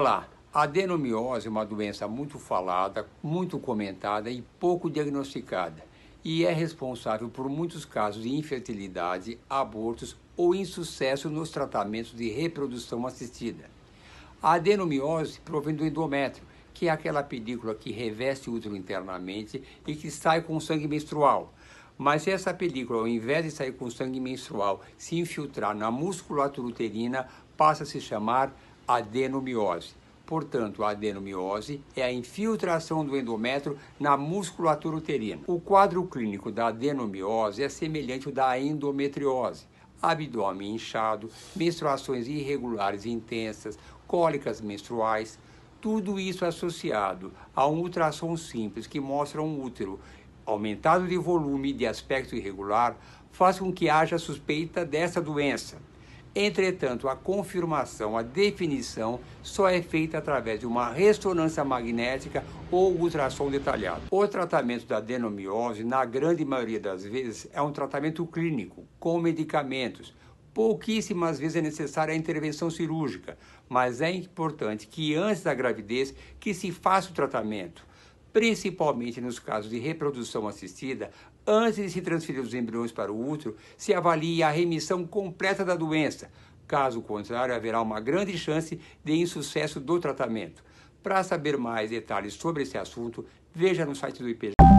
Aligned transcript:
Olá, 0.00 0.26
a 0.50 0.62
adenomiose 0.62 1.46
é 1.46 1.50
uma 1.50 1.66
doença 1.66 2.08
muito 2.08 2.38
falada, 2.38 3.06
muito 3.22 3.58
comentada 3.58 4.30
e 4.30 4.40
pouco 4.58 4.88
diagnosticada 4.88 5.84
e 6.24 6.42
é 6.42 6.54
responsável 6.54 7.28
por 7.28 7.50
muitos 7.50 7.84
casos 7.84 8.22
de 8.22 8.34
infertilidade, 8.34 9.38
abortos 9.46 10.16
ou 10.38 10.54
insucesso 10.54 11.28
nos 11.28 11.50
tratamentos 11.50 12.16
de 12.16 12.30
reprodução 12.30 13.06
assistida. 13.06 13.68
A 14.42 14.54
adenomiose 14.54 15.38
provém 15.40 15.74
do 15.74 15.84
endométrio, 15.84 16.46
que 16.72 16.88
é 16.88 16.90
aquela 16.90 17.22
película 17.22 17.74
que 17.74 17.92
reveste 17.92 18.48
o 18.48 18.54
útero 18.54 18.74
internamente 18.74 19.62
e 19.86 19.94
que 19.94 20.10
sai 20.10 20.40
com 20.40 20.58
sangue 20.58 20.88
menstrual. 20.88 21.52
Mas 21.98 22.22
se 22.22 22.30
essa 22.30 22.54
película, 22.54 23.00
ao 23.00 23.06
invés 23.06 23.44
de 23.44 23.50
sair 23.50 23.72
com 23.72 23.90
sangue 23.90 24.18
menstrual, 24.18 24.80
se 24.96 25.18
infiltrar 25.18 25.76
na 25.76 25.90
musculatura 25.90 26.68
uterina, 26.68 27.28
passa 27.54 27.82
a 27.82 27.86
se 27.86 28.00
chamar 28.00 28.56
adenomiose. 28.96 29.94
Portanto, 30.24 30.84
a 30.84 30.90
adenomiose 30.90 31.82
é 31.96 32.02
a 32.02 32.12
infiltração 32.12 33.04
do 33.04 33.16
endométrio 33.16 33.76
na 33.98 34.16
musculatura 34.16 34.96
uterina. 34.96 35.42
O 35.46 35.60
quadro 35.60 36.04
clínico 36.04 36.52
da 36.52 36.68
adenomiose 36.68 37.62
é 37.62 37.68
semelhante 37.68 38.28
ao 38.28 38.32
da 38.32 38.58
endometriose. 38.58 39.66
Abdômen 40.00 40.74
inchado, 40.74 41.28
menstruações 41.54 42.28
irregulares 42.28 43.04
intensas, 43.04 43.76
cólicas 44.06 44.60
menstruais, 44.60 45.38
tudo 45.80 46.20
isso 46.20 46.44
associado 46.44 47.32
a 47.54 47.66
um 47.66 47.80
ultrassom 47.80 48.36
simples 48.36 48.86
que 48.86 49.00
mostra 49.00 49.42
um 49.42 49.62
útero 49.62 49.98
aumentado 50.46 51.06
de 51.06 51.18
volume 51.18 51.70
e 51.70 51.74
de 51.74 51.86
aspecto 51.86 52.36
irregular, 52.36 52.96
faz 53.30 53.58
com 53.58 53.72
que 53.72 53.88
haja 53.88 54.18
suspeita 54.18 54.84
dessa 54.84 55.20
doença. 55.20 55.78
Entretanto, 56.34 57.08
a 57.08 57.16
confirmação, 57.16 58.16
a 58.16 58.22
definição, 58.22 59.18
só 59.42 59.68
é 59.68 59.82
feita 59.82 60.18
através 60.18 60.60
de 60.60 60.66
uma 60.66 60.88
ressonância 60.88 61.64
magnética 61.64 62.44
ou 62.70 62.92
ultrassom 62.92 63.50
detalhado. 63.50 64.02
O 64.12 64.28
tratamento 64.28 64.86
da 64.86 64.98
adenomiose, 64.98 65.82
na 65.82 66.04
grande 66.04 66.44
maioria 66.44 66.78
das 66.78 67.04
vezes, 67.04 67.48
é 67.52 67.60
um 67.60 67.72
tratamento 67.72 68.24
clínico, 68.26 68.86
com 69.00 69.18
medicamentos. 69.18 70.14
Pouquíssimas 70.54 71.38
vezes 71.38 71.56
é 71.56 71.62
necessária 71.62 72.14
a 72.14 72.16
intervenção 72.16 72.70
cirúrgica, 72.70 73.36
mas 73.68 74.00
é 74.00 74.10
importante 74.10 74.86
que 74.86 75.16
antes 75.16 75.42
da 75.42 75.52
gravidez 75.52 76.14
que 76.38 76.54
se 76.54 76.70
faça 76.70 77.10
o 77.10 77.14
tratamento 77.14 77.89
principalmente 78.32 79.20
nos 79.20 79.38
casos 79.38 79.70
de 79.70 79.78
reprodução 79.78 80.46
assistida, 80.46 81.10
antes 81.46 81.76
de 81.76 81.90
se 81.90 82.00
transferir 82.00 82.40
os 82.40 82.54
embriões 82.54 82.92
para 82.92 83.12
o 83.12 83.30
útero, 83.30 83.56
se 83.76 83.92
avalie 83.92 84.42
a 84.42 84.50
remissão 84.50 85.06
completa 85.06 85.64
da 85.64 85.74
doença. 85.74 86.30
Caso 86.66 87.02
contrário, 87.02 87.54
haverá 87.54 87.82
uma 87.82 88.00
grande 88.00 88.38
chance 88.38 88.80
de 89.04 89.12
insucesso 89.14 89.80
do 89.80 89.98
tratamento. 89.98 90.62
Para 91.02 91.22
saber 91.24 91.56
mais 91.56 91.90
detalhes 91.90 92.34
sobre 92.34 92.62
esse 92.62 92.78
assunto, 92.78 93.24
veja 93.54 93.84
no 93.84 93.96
site 93.96 94.22
do 94.22 94.28
IPJ. 94.28 94.69